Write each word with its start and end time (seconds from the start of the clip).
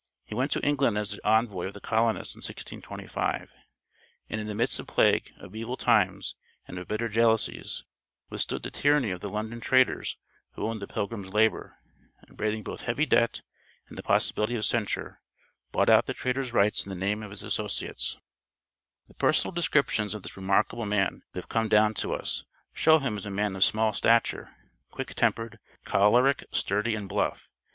He 0.25 0.33
went 0.33 0.49
to 0.53 0.61
England 0.65 0.97
as 0.97 1.11
the 1.11 1.23
envoy 1.23 1.67
of 1.67 1.73
the 1.73 1.79
colonists 1.79 2.33
in 2.33 2.39
1625, 2.39 3.53
and 4.31 4.41
in 4.41 4.47
the 4.47 4.55
midst 4.55 4.79
of 4.79 4.87
plague, 4.87 5.31
of 5.37 5.55
evil 5.55 5.77
times 5.77 6.33
and 6.67 6.79
of 6.79 6.87
bitter 6.87 7.07
jealousies, 7.07 7.83
withstood 8.27 8.63
the 8.63 8.71
tyranny 8.71 9.11
of 9.11 9.19
the 9.19 9.29
London 9.29 9.61
traders 9.61 10.17
who 10.53 10.65
owned 10.65 10.81
the 10.81 10.87
Pilgrims' 10.87 11.35
labor; 11.35 11.77
and 12.21 12.35
braving 12.35 12.63
both 12.63 12.81
heavy 12.81 13.05
debt 13.05 13.43
and 13.89 13.95
the 13.95 14.01
possibility 14.01 14.55
of 14.55 14.65
censure, 14.65 15.21
bought 15.71 15.87
out 15.87 16.07
the 16.07 16.15
traders' 16.15 16.51
rights 16.51 16.83
in 16.83 16.89
the 16.89 16.95
name 16.95 17.21
of 17.21 17.29
his 17.29 17.43
associates. 17.43 18.17
[Illustration: 19.05 19.05
Departure 19.05 19.05
of 19.05 19.05
the 19.05 19.05
Mayflower.] 19.05 19.07
The 19.07 19.21
personal 19.21 19.51
descriptions 19.51 20.13
of 20.15 20.21
this 20.23 20.35
remarkable 20.35 20.85
man 20.87 21.21
that 21.33 21.41
have 21.41 21.49
come 21.49 21.69
down 21.69 21.93
to 22.01 22.13
us, 22.15 22.43
show 22.73 22.97
him 22.97 23.17
as 23.17 23.27
a 23.27 23.29
man 23.29 23.55
of 23.55 23.63
small 23.63 23.93
stature, 23.93 24.49
quick 24.89 25.13
tempered, 25.13 25.59
choleric, 25.85 26.45
sturdy 26.51 26.95
and 26.95 27.07
bluff. 27.07 27.51